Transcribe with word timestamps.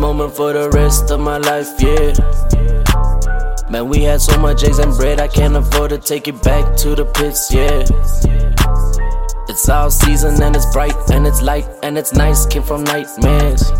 moment 0.00 0.34
for 0.34 0.52
the 0.52 0.70
rest 0.70 1.10
of 1.10 1.20
my 1.20 1.36
life, 1.36 1.68
yeah. 1.78 2.12
Man, 3.70 3.88
we 3.88 4.02
had 4.02 4.20
so 4.20 4.38
much 4.38 4.64
eggs 4.64 4.78
and 4.78 4.96
bread, 4.96 5.20
I 5.20 5.28
can't 5.28 5.56
afford 5.56 5.90
to 5.90 5.98
take 5.98 6.26
it 6.26 6.42
back 6.42 6.76
to 6.78 6.94
the 6.94 7.04
pits, 7.04 7.52
yeah. 7.52 7.84
It's 9.48 9.68
all 9.68 9.90
season 9.90 10.42
and 10.42 10.56
it's 10.56 10.66
bright 10.72 10.96
and 11.10 11.26
it's 11.26 11.42
light 11.42 11.68
and 11.82 11.98
it's 11.98 12.12
nice, 12.12 12.46
came 12.46 12.62
from 12.62 12.84
nightmares. 12.84 13.70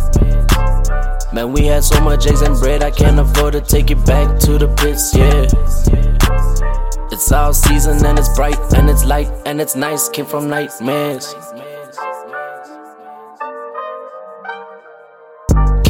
Man, 1.33 1.53
we 1.53 1.67
had 1.67 1.85
so 1.85 2.01
much 2.01 2.27
eggs 2.27 2.43
and 2.43 2.59
bread, 2.59 2.83
I 2.83 2.91
can't 2.91 3.19
afford 3.19 3.55
to 3.55 3.61
take 3.61 3.91
it 3.91 4.05
back 4.05 4.39
to 4.41 4.59
the 4.59 4.69
pits, 4.69 5.15
yeah. 5.17 5.47
It's 7.11 7.33
all 7.33 7.53
season 7.53 8.05
and 8.05 8.19
it's 8.19 8.29
bright 8.37 8.59
and 8.75 8.91
it's 8.91 9.05
light 9.05 9.31
and 9.47 9.61
it's 9.61 9.75
nice, 9.75 10.09
came 10.09 10.27
from 10.27 10.49
nightmares. 10.49 11.35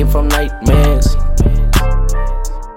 From 0.08 0.28
nightmares. 0.28 1.14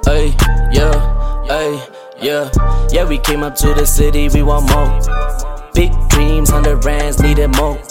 Hey, 0.06 0.36
yeah, 0.72 1.44
hey, 1.46 1.82
yeah. 2.22 2.52
Yeah, 2.92 3.06
we 3.08 3.18
came 3.18 3.44
up 3.44 3.56
to 3.56 3.74
the 3.74 3.86
city, 3.88 4.30
we 4.30 4.44
want 4.44 4.70
more. 4.70 5.72
Big 5.74 5.92
dreams, 6.10 6.50
hundred 6.50 6.84
rands, 6.86 7.20
needed 7.22 7.56
more. 7.56 7.82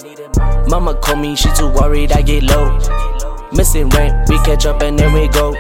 Mama 0.69 0.95
call 0.95 1.17
me, 1.17 1.35
she 1.35 1.49
too 1.55 1.69
worried, 1.71 2.13
I 2.13 2.23
get 2.23 2.45
low. 2.45 2.79
Missing 3.53 3.89
rent, 3.89 4.29
we 4.29 4.37
catch 4.45 4.67
up 4.67 4.83
and 4.83 4.99
then 4.99 5.13
we 5.13 5.27
go. 5.29 5.57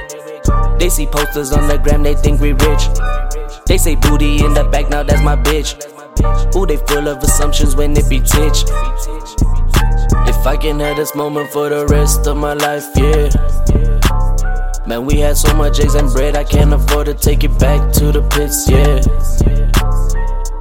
They 0.79 0.89
see 0.89 1.07
posters 1.07 1.51
on 1.53 1.67
the 1.67 1.79
gram, 1.79 2.03
they 2.03 2.15
think 2.15 2.41
we 2.41 2.53
rich. 2.53 2.89
They 3.67 3.79
say 3.79 3.97
booty 3.97 4.45
in 4.45 4.55
the 4.55 4.65
back, 4.65 4.91
now 4.91 5.03
that's 5.03 5.23
my 5.23 5.35
bitch. 5.35 5.75
Ooh, 6.55 6.67
they 6.67 6.77
full 6.77 7.09
of 7.09 7.19
assumptions 7.19 7.75
when 7.75 7.97
it 7.97 8.09
be 8.09 8.21
titch. 8.21 8.65
If 10.43 10.49
I 10.49 10.57
can 10.57 10.81
have 10.81 10.97
this 10.97 11.15
moment 11.15 11.53
for 11.53 11.69
the 11.69 11.87
rest 11.87 12.27
of 12.27 12.37
my 12.37 12.55
life, 12.55 12.89
yeah. 12.97 13.31
Man, 14.85 15.07
we 15.07 15.21
had 15.21 15.37
so 15.37 15.55
much 15.55 15.79
eggs 15.79 15.95
and 15.95 16.13
bread, 16.13 16.35
I 16.35 16.43
can't 16.43 16.73
afford 16.73 17.07
to 17.07 17.15
take 17.15 17.45
it 17.45 17.57
back 17.61 17.93
to 17.93 18.11
the 18.11 18.23
pits, 18.23 18.69
yeah. 18.69 18.99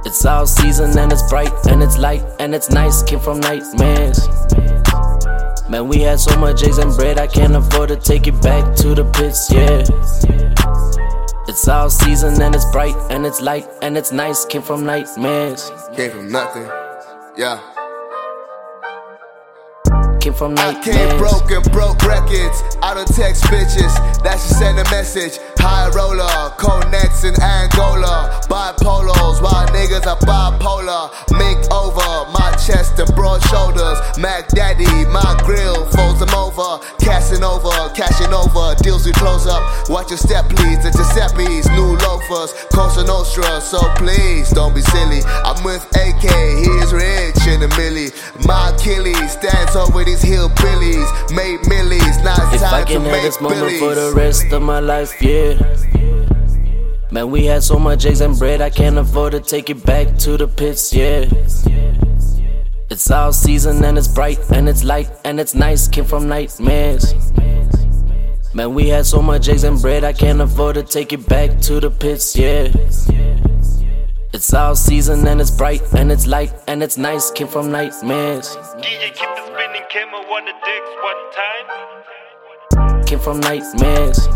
It's 0.06 0.24
all 0.24 0.46
season 0.46 0.96
and 0.96 1.10
it's 1.10 1.28
bright 1.28 1.52
and 1.66 1.82
it's 1.82 1.98
light 1.98 2.22
and 2.38 2.54
it's 2.54 2.70
nice, 2.70 3.02
came 3.02 3.18
from 3.18 3.40
nightmares. 3.40 4.28
Man, 5.68 5.88
we 5.88 5.98
had 5.98 6.20
so 6.20 6.38
much 6.38 6.62
eggs 6.62 6.78
and 6.78 6.94
bread, 6.94 7.18
I 7.18 7.26
can't 7.26 7.56
afford 7.56 7.88
to 7.88 7.96
take 7.96 8.28
it 8.28 8.40
back 8.40 8.76
to 8.76 8.94
the 8.94 9.04
pits, 9.04 9.50
yeah. 9.50 9.82
It's 11.48 11.66
all 11.66 11.90
season 11.90 12.40
and 12.40 12.54
it's 12.54 12.70
bright 12.70 12.94
and 13.10 13.26
it's 13.26 13.40
light 13.40 13.68
and 13.82 13.98
it's 13.98 14.12
nice, 14.12 14.44
came 14.44 14.62
from 14.62 14.86
nightmares. 14.86 15.72
Came 15.96 16.12
from 16.12 16.30
nothing. 16.30 16.70
Yeah. 17.36 17.58
Came 20.22 20.34
from 20.34 20.52
I 20.56 20.70
nightmares. 20.70 20.86
came 20.86 21.18
broken, 21.18 21.62
broke 21.74 21.98
records. 22.06 22.62
I 22.78 22.94
don't 22.94 23.10
text 23.10 23.42
bitches. 23.50 23.90
That 24.22 24.38
should 24.38 24.54
send 24.54 24.78
a 24.78 24.86
message. 24.86 25.42
High 25.58 25.90
roller, 25.90 26.30
cold 26.62 26.86
necks 26.94 27.24
in 27.24 27.34
Angola. 27.42 28.30
Bipolos, 28.46 29.42
wild 29.42 29.74
niggas 29.74 30.06
are 30.06 30.14
bipolar. 30.22 31.10
Mink 31.34 31.58
over, 31.74 32.30
my 32.30 32.54
chest 32.54 33.02
and 33.02 33.10
broad 33.18 33.42
shoulders. 33.50 33.98
Mac 34.16 34.46
Daddy, 34.46 34.86
my 35.10 35.26
grill 35.42 35.90
folds 35.90 36.20
them 36.22 36.30
over. 36.38 36.78
Cashing 37.02 37.42
over, 37.42 37.74
cashing 37.90 38.30
over. 38.30 38.78
Deals 38.78 39.04
we 39.04 39.10
close 39.18 39.48
up. 39.50 39.58
Watch 39.90 40.14
your 40.14 40.22
step, 40.22 40.46
please. 40.54 40.78
The 40.86 40.94
Giuseppe's, 40.94 41.66
new 41.74 41.98
loafers. 41.98 42.54
Cosa 42.70 43.02
Nostra, 43.02 43.60
so 43.60 43.82
please 43.98 44.50
don't 44.50 44.72
be 44.72 44.82
silly. 44.82 45.26
I'm 45.42 45.58
with 45.66 45.82
AK, 45.98 46.30
he's 46.62 46.94
rich 46.94 47.11
in 47.62 47.70
a 47.70 47.74
milli. 47.74 48.46
My 48.46 48.70
Achilles 48.70 49.32
stands 49.32 49.76
over 49.76 50.04
these 50.04 50.22
hillbillies. 50.22 51.34
Made 51.34 51.66
millies, 51.68 52.18
now 52.22 52.34
it's 52.52 52.62
If 52.62 52.62
I 52.62 52.70
time 52.70 52.86
to 52.86 52.92
can 52.92 53.02
have 53.02 53.12
make 53.12 53.22
this 53.22 53.40
moment 53.40 53.78
for 53.78 53.94
the 53.94 54.12
rest 54.14 54.52
of 54.52 54.62
my 54.62 54.80
life, 54.80 55.20
yeah. 55.20 55.54
Man, 57.10 57.30
we 57.30 57.44
had 57.44 57.62
so 57.62 57.78
much 57.78 58.06
eggs 58.06 58.20
and 58.20 58.38
bread, 58.38 58.60
I 58.60 58.70
can't 58.70 58.96
afford 58.96 59.32
to 59.32 59.40
take 59.40 59.68
it 59.70 59.84
back 59.84 60.16
to 60.18 60.36
the 60.36 60.48
pits, 60.48 60.92
yeah. 60.92 61.26
It's 62.90 63.10
all 63.10 63.32
season 63.32 63.84
and 63.84 63.96
it's 63.96 64.08
bright 64.08 64.38
and 64.50 64.68
it's 64.68 64.84
light 64.84 65.10
and 65.24 65.38
it's 65.40 65.54
nice, 65.54 65.88
came 65.88 66.04
from 66.04 66.28
nightmares. 66.28 67.14
Man, 68.54 68.74
we 68.74 68.88
had 68.88 69.06
so 69.06 69.22
much 69.22 69.48
eggs 69.48 69.64
and 69.64 69.80
bread, 69.80 70.04
I 70.04 70.12
can't 70.12 70.40
afford 70.40 70.74
to 70.74 70.82
take 70.82 71.12
it 71.12 71.26
back 71.26 71.58
to 71.62 71.80
the 71.80 71.90
pits, 71.90 72.36
yeah. 72.36 72.68
It's 74.34 74.54
all 74.54 74.74
season 74.74 75.26
and 75.26 75.42
it's 75.42 75.50
bright 75.50 75.82
and 75.92 76.10
it's 76.10 76.26
light 76.26 76.54
and 76.66 76.82
it's 76.82 76.96
nice. 76.96 77.30
Came 77.32 77.48
from 77.48 77.70
nightmares. 77.70 78.56
DJ 78.80 79.12
keep 79.12 79.28
the 79.28 79.44
spinning 79.44 79.82
camera 79.90 80.20
on 80.20 80.46
the 80.46 80.52
one 81.02 81.30
time. 81.36 83.04
Came 83.04 83.18
from 83.18 83.40
nightmares. 83.40 84.26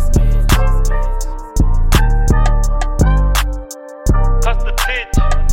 Cause 4.44 4.64
the 4.64 4.74
pitch. 4.76 5.45